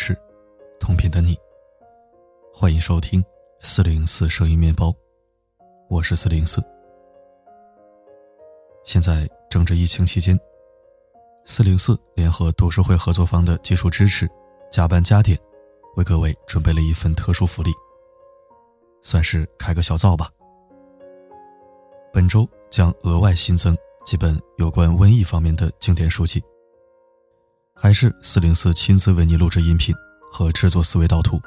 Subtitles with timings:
[0.00, 0.16] 是，
[0.78, 1.36] 同频的你。
[2.54, 3.22] 欢迎收听
[3.58, 4.94] 四零四声音面包，
[5.90, 6.62] 我是四零四。
[8.84, 10.38] 现在正值疫情期间，
[11.44, 14.30] 四零四联合读书会合作方的技术支持，
[14.70, 15.36] 加班加点，
[15.96, 17.72] 为各位准备了一份特殊福利，
[19.02, 20.30] 算是开个小灶吧。
[22.12, 26.40] 本周将额外新增几本有关瘟疫方面的经典书籍。
[27.80, 29.94] 还是四零四亲自为你录制音频
[30.32, 31.40] 和制作思维导图，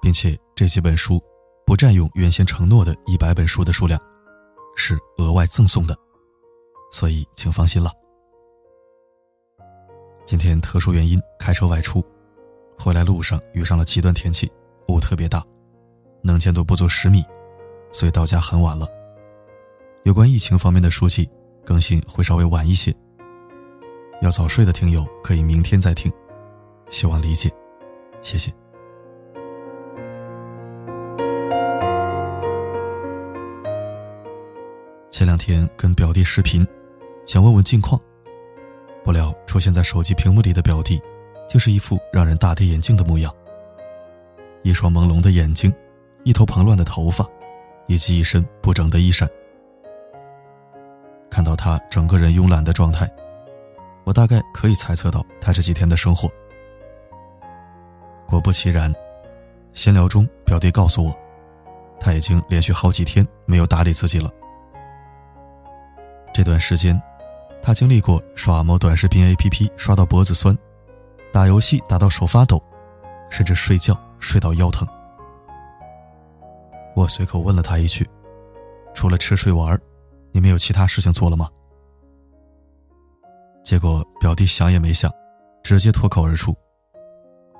[0.00, 1.20] 并且这几本书
[1.66, 4.00] 不占用原先承诺的一百本书的数量，
[4.76, 5.96] 是额外赠送的，
[6.92, 7.90] 所以请放心了。
[10.24, 12.04] 今天特殊原因开车外出，
[12.78, 14.48] 回来路上遇上了极端天气，
[14.86, 15.44] 雾特别大，
[16.22, 17.24] 能见度不足十米，
[17.90, 18.86] 所以到家很晚了。
[20.04, 21.28] 有关疫情方面的书籍
[21.64, 22.94] 更新会稍微晚一些。
[24.20, 26.12] 要早睡的听友可以明天再听，
[26.90, 27.48] 希望理解，
[28.20, 28.52] 谢谢。
[35.08, 36.66] 前两天跟表弟视频，
[37.26, 38.00] 想问问近况，
[39.04, 41.00] 不料出现在手机屏幕里的表弟，
[41.48, 43.32] 竟是一副让人大跌眼镜的模样。
[44.64, 45.72] 一双朦胧的眼睛，
[46.24, 47.24] 一头蓬乱的头发，
[47.86, 49.28] 以及一身不整的衣衫。
[51.30, 53.08] 看到他整个人慵懒的状态。
[54.08, 56.30] 我大概可以猜测到他这几天的生活。
[58.26, 58.90] 果不其然，
[59.74, 61.14] 闲聊中表弟告诉我，
[62.00, 64.30] 他已经连续好几天没有打理自己了。
[66.32, 66.98] 这段时间，
[67.62, 70.56] 他经历过刷某短视频 APP 刷到脖子酸，
[71.30, 72.58] 打游戏打到手发抖，
[73.28, 74.88] 甚至睡觉睡到腰疼。
[76.96, 78.08] 我随口问了他一句
[78.94, 79.78] ：“除了吃睡玩，
[80.32, 81.46] 你没有其他事情做了吗？”
[83.68, 85.12] 结果表弟想也没想，
[85.62, 86.56] 直接脱口而出：“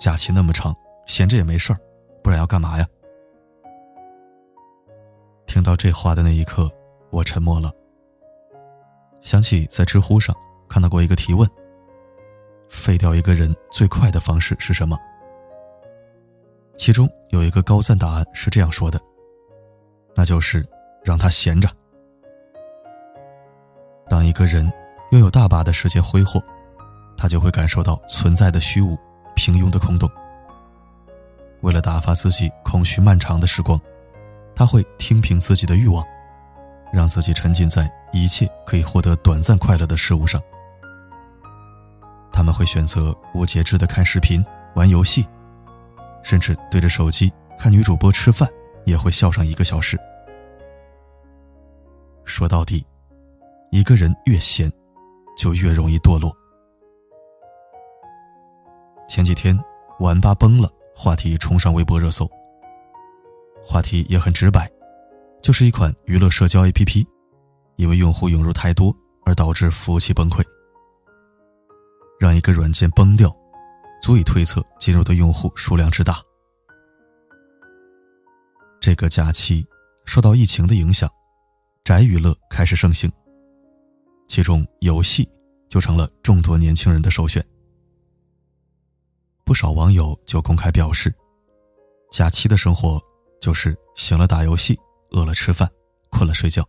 [0.00, 0.74] 假期那么长，
[1.04, 1.78] 闲着也没事儿，
[2.22, 2.88] 不然要干嘛呀？”
[5.44, 6.66] 听到这话的那一刻，
[7.10, 7.70] 我沉默了。
[9.20, 10.34] 想起在知乎上
[10.66, 11.46] 看到过一个提问
[12.70, 14.96] ：“废掉一个人最快的方式是什么？”
[16.78, 18.98] 其中有一个高赞答案是这样说的
[20.16, 20.66] ：“那就是
[21.04, 21.68] 让他闲着。
[24.08, 24.66] 当一个人。”
[25.10, 26.42] 拥有大把的时间挥霍，
[27.16, 28.98] 他就会感受到存在的虚无、
[29.34, 30.10] 平庸的空洞。
[31.62, 33.80] 为了打发自己空虚漫长的时光，
[34.54, 36.04] 他会听凭自己的欲望，
[36.92, 40.40] 让自己沉浸在一切可以获得短暂快乐的事物上。
[42.30, 44.44] 他们会选择无节制的看视频、
[44.74, 45.26] 玩游戏，
[46.22, 48.48] 甚至对着手机看女主播吃饭，
[48.84, 49.98] 也会笑上一个小时。
[52.24, 52.86] 说到底，
[53.72, 54.70] 一个人越闲。
[55.38, 56.36] 就越容易堕落。
[59.08, 59.58] 前几天，
[60.00, 62.28] 玩吧崩了，话题冲上微博热搜。
[63.64, 64.70] 话题也很直白，
[65.40, 67.06] 就是一款娱乐社交 APP，
[67.76, 68.94] 因为用户涌入太多
[69.24, 70.44] 而导致服务器崩溃。
[72.18, 73.34] 让一个软件崩掉，
[74.02, 76.20] 足以推测进入的用户数量之大。
[78.80, 79.66] 这个假期，
[80.04, 81.08] 受到疫情的影响，
[81.84, 83.10] 宅娱乐开始盛行。
[84.28, 85.28] 其中游戏
[85.68, 87.44] 就成了众多年轻人的首选。
[89.44, 91.12] 不少网友就公开表示，
[92.12, 93.02] 假期的生活
[93.40, 94.78] 就是醒了打游戏，
[95.10, 95.68] 饿了吃饭，
[96.10, 96.62] 困了睡觉。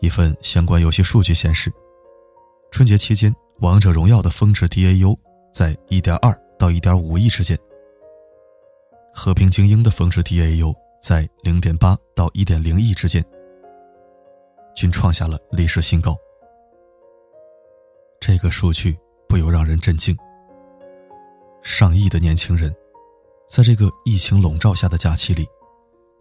[0.00, 1.72] 一份相关游戏数据显示，
[2.70, 5.18] 春节期间《王者荣耀》的峰值 DAU
[5.52, 7.56] 在1.2到1.5亿之间，
[9.12, 10.72] 《和平精英》的峰值 DAU
[11.02, 13.24] 在0.8到1.0亿之间。
[14.74, 16.16] 均创下了历史新高。
[18.20, 18.96] 这个数据
[19.28, 20.16] 不由让人震惊。
[21.62, 22.74] 上亿的年轻人，
[23.48, 25.46] 在这个疫情笼罩下的假期里，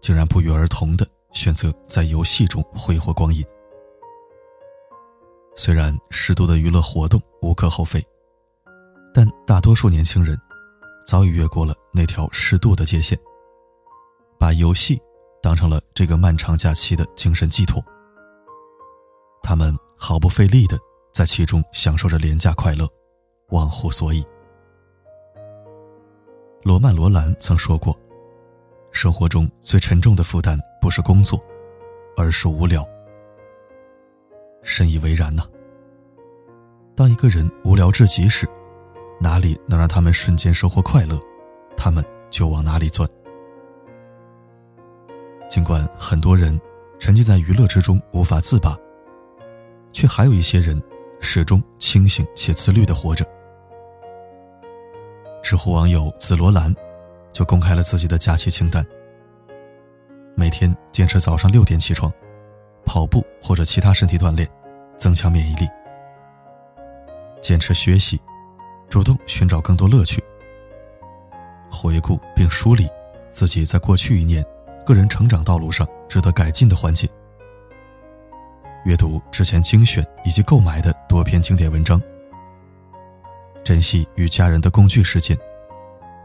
[0.01, 3.44] 竟然不约而同的选择在游戏中挥霍光阴。
[5.56, 8.04] 虽然适度的娱乐活动无可厚非，
[9.13, 10.39] 但大多数年轻人
[11.06, 13.18] 早已越过了那条适度的界限，
[14.39, 15.00] 把游戏
[15.42, 17.83] 当成了这个漫长假期的精神寄托。
[19.44, 20.80] 他们毫不费力的
[21.13, 22.88] 在其中享受着廉价快乐，
[23.50, 24.25] 忘乎所以。
[26.63, 27.94] 罗曼·罗兰曾说过
[28.92, 31.38] ：“生活中最沉重的负担不是工作，
[32.16, 32.84] 而是无聊。”
[34.63, 35.44] 深以为然呐。
[36.95, 38.48] 当一个人无聊至极时，
[39.19, 41.19] 哪里能让他们瞬间收获快乐，
[41.75, 43.07] 他们就往哪里钻。
[45.50, 46.60] 尽管很多人
[46.98, 48.75] 沉浸在娱乐之中无法自拔。
[49.94, 50.81] 却还有一些人，
[51.22, 53.25] 始终清醒且自律的活着，
[55.42, 56.75] 知乎网友紫罗兰
[57.31, 58.86] 就公开了自己的假期清单：
[60.36, 62.12] 每天坚持早上六点起床，
[62.86, 64.50] 跑步或者其他身体锻炼，
[64.98, 65.68] 增强免疫力；
[67.42, 68.19] 坚持学习，
[68.90, 70.19] 主动寻找更多乐趣；
[71.72, 72.90] 回顾并梳理
[73.30, 74.44] 自己在过去一年
[74.86, 77.07] 个人成长道路上值得改进的环节；
[78.85, 82.01] 阅读之前精选以及购买的多篇经典文章。
[83.63, 85.38] 珍惜与家人的共聚时间，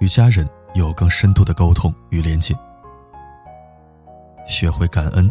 [0.00, 2.52] 与家人有更深度的沟通与连接。
[4.46, 5.31] 学会感恩，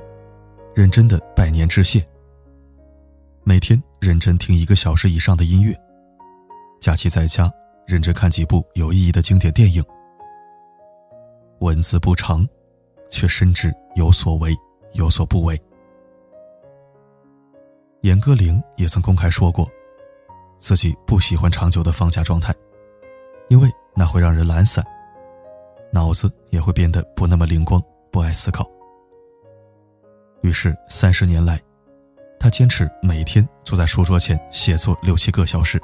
[0.74, 2.06] 认真的拜年致谢。
[3.44, 5.76] 每天认真听一个小时以上的音乐。
[6.80, 7.52] 假期在家，
[7.86, 9.84] 认真看几部有意义的经典电影。
[11.60, 12.48] 文字不长，
[13.10, 14.56] 却深知有所为，
[14.94, 15.60] 有所不为。
[18.08, 19.70] 严歌苓也曾公开说过。
[20.58, 22.56] 自己不喜欢长久的放假状态，
[23.50, 24.82] 因为那会让人懒散，
[25.92, 28.66] 脑子也会变得不那么灵光，不爱思考。
[30.42, 31.60] 于是三十年来，
[32.40, 35.78] 他坚持每天坐在书桌前写作六七个小时，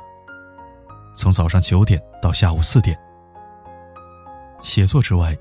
[1.13, 2.97] 从早上九点到下午四点。
[4.61, 5.37] 写作之外，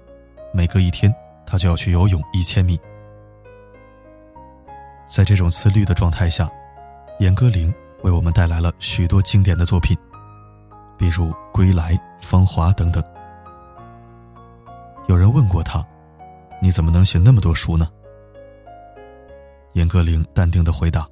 [0.52, 1.14] 每隔一天
[1.46, 2.76] 他就要去游泳一千米。
[5.06, 6.50] 在这种自律的状态下，
[7.22, 7.72] 严歌苓。
[8.02, 9.96] 为我们带来了许多经典的作品，
[10.98, 13.00] 比如《归来》《芳华》等等。
[15.06, 15.86] 有人问过他
[16.60, 17.88] ：“你怎么能写那么多书呢？”
[19.74, 21.06] 严歌苓淡定的回答：“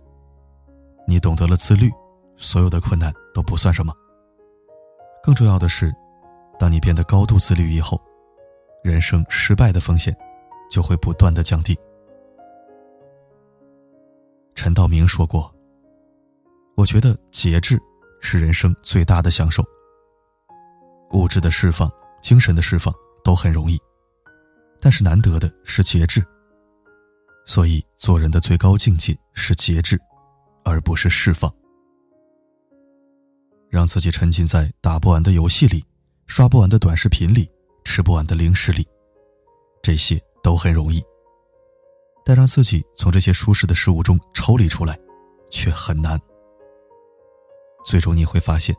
[1.07, 1.89] 你懂得了自律，
[2.35, 3.95] 所有的困难都不算什么。
[5.23, 5.95] 更重要的是，
[6.59, 7.97] 当你变得高度自律以后，
[8.83, 10.13] 人生失败的风险
[10.69, 11.79] 就会不断的降低。”
[14.57, 15.55] 陈道明说过。
[16.81, 17.79] 我觉得节制
[18.23, 19.63] 是人生最大的享受。
[21.13, 21.93] 物质的释放、
[22.23, 23.79] 精神的释放都很容易，
[24.81, 26.25] 但是难得的是节制。
[27.45, 30.01] 所以，做人的最高境界是节制，
[30.65, 31.53] 而不是释放。
[33.69, 35.85] 让自己沉浸在打不完的游戏里、
[36.27, 37.47] 刷不完的短视频里、
[37.85, 38.89] 吃不完的零食里，
[39.83, 41.03] 这些都很容易。
[42.25, 44.99] 但让自己从这些舒适的事物中抽离出来，
[45.51, 46.19] 却很难。
[47.85, 48.75] 最终你会发现，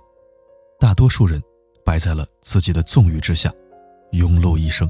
[0.80, 1.42] 大多数人
[1.83, 3.51] 败在了自己的纵欲之下，
[4.12, 4.89] 庸碌一生。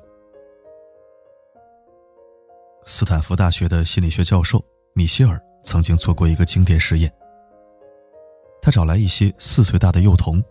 [2.86, 4.64] 斯坦福大学的心理学教授
[4.94, 7.12] 米歇尔曾经做过一个经典实验。
[8.62, 10.44] 他找来一些四岁大的幼童，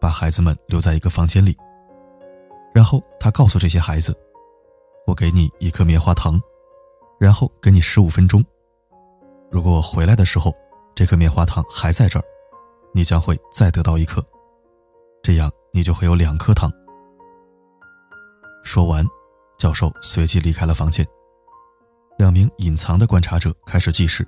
[0.00, 1.56] 把孩子们留在一个房间里，
[2.74, 4.16] 然后他告诉这些孩子
[5.06, 6.40] ：“我给你一颗棉花糖，
[7.20, 8.44] 然后给你十五分钟。
[9.50, 10.54] 如果我回来的时候，
[10.94, 12.24] 这颗棉花糖还在这儿。”
[12.98, 14.20] 你将会再得到一颗，
[15.22, 16.68] 这样你就会有两颗糖。
[18.64, 19.06] 说完，
[19.56, 21.06] 教授随即离开了房间。
[22.18, 24.26] 两名隐藏的观察者开始计时，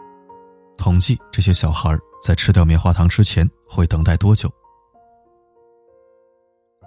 [0.78, 4.48] 统计这些小孩在吃掉棉花糖之前会等待多久。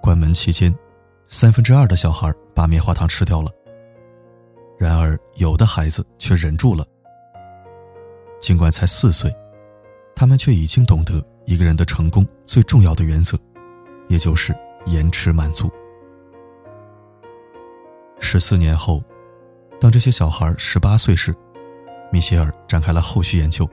[0.01, 0.73] 关门期间，
[1.27, 3.51] 三分之二的小孩把棉花糖吃掉了，
[4.79, 6.85] 然而有的孩子却忍住了。
[8.39, 9.29] 尽管才四岁，
[10.15, 11.21] 他们却已经懂得。
[11.45, 13.37] 一个人的成功最重要的原则，
[14.07, 15.69] 也就是延迟满足。
[18.19, 19.03] 十四年后，
[19.79, 21.35] 当这些小孩十八岁时，
[22.11, 23.69] 米歇尔展开了后续研究。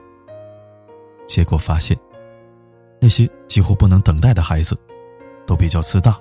[1.27, 1.97] 结果发现，
[3.01, 4.77] 那些几乎不能等待的孩子，
[5.47, 6.19] 都比较自大，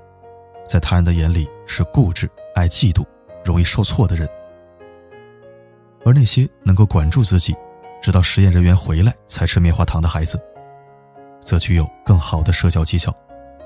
[0.67, 3.03] 在他人的眼里是固执、爱嫉妒、
[3.43, 4.27] 容易受挫的人；
[6.05, 7.55] 而那些能够管住自己，
[8.01, 10.39] 直到实验人员回来才吃棉花糖的孩子。
[11.41, 13.13] 则具有更好的社交技巧，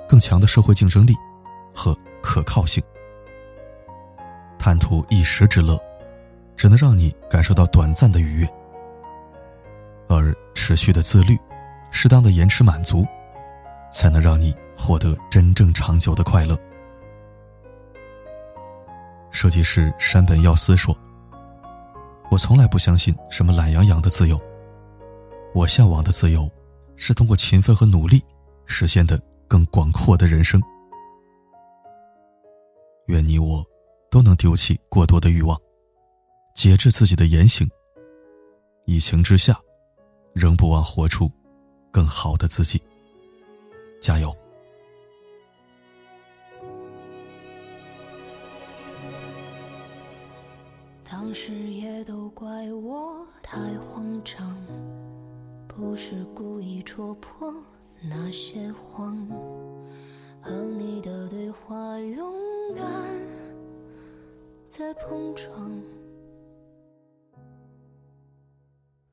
[0.07, 1.13] 更强的社会竞争力
[1.73, 2.83] 和可靠性。
[4.57, 5.77] 贪图一时之乐，
[6.55, 8.47] 只能让你感受到短暂的愉悦；
[10.07, 11.37] 而持续的自律，
[11.91, 13.05] 适当的延迟满足，
[13.91, 16.57] 才能让你获得真正长久的快乐。
[19.31, 20.95] 设计师山本耀司说
[22.31, 24.39] ：“我从来不相信什么懒洋洋的自由，
[25.53, 26.49] 我向往的自由。”
[26.95, 28.23] 是通过勤奋和努力
[28.65, 30.61] 实现的更广阔的人生。
[33.07, 33.63] 愿你我
[34.09, 35.59] 都能丢弃过多的欲望，
[36.55, 37.69] 节制自己的言行。
[38.85, 39.59] 疫情之下，
[40.33, 41.31] 仍不忘活出
[41.91, 42.81] 更好的自己。
[44.01, 44.35] 加油！
[51.03, 54.55] 当时也都怪我太慌张。
[55.75, 57.51] 不是故意戳破
[58.01, 59.17] 那些谎，
[60.39, 62.85] 和你的对话永远
[64.69, 65.81] 在碰撞。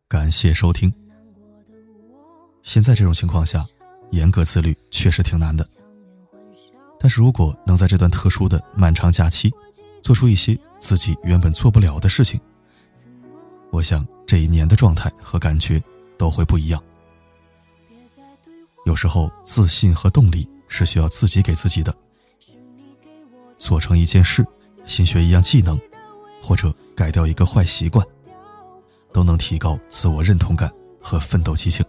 [0.07, 0.93] 感谢收听。
[2.62, 3.64] 现在这种情况下，
[4.11, 5.67] 严格自律确实挺难的。
[6.99, 9.50] 但是如果能在这段特殊的漫长假期，
[10.02, 12.38] 做出一些自己原本做不了的事情，
[13.71, 15.83] 我想这一年的状态和感觉
[16.21, 16.79] 都会不一样。
[18.85, 21.97] 有时候自信和动力是需要自己给自己的。
[23.59, 24.47] 做成一件事，
[24.85, 25.81] 新学一样技能，
[26.43, 28.07] 或者改掉一个坏习惯，
[29.15, 31.83] 都能提高自我认同感和奋斗激情。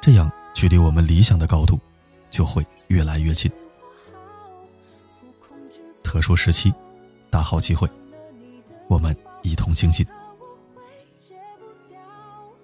[0.00, 1.78] 这样，距离我们理想的高度
[2.30, 3.52] 就会越来越近。
[6.02, 6.72] 特殊时期，
[7.28, 7.86] 大好机会，
[8.88, 10.06] 我们一同精进。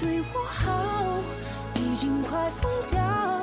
[0.00, 0.72] 对我好，
[1.74, 3.39] 已经快疯掉。